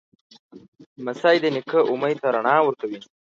لمسی 1.03 1.35
د 1.43 1.45
نیکه 1.55 1.79
امید 1.91 2.17
ته 2.21 2.27
رڼا 2.35 2.55
ورکوي. 2.63 2.99